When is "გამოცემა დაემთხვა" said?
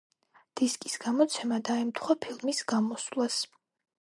1.03-2.17